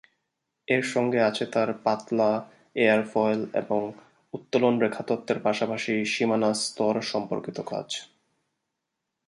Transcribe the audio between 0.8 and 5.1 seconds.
সঙ্গে আছে তাঁর পাতলা-এয়ারফয়েল এবং উত্তোলন-রেখা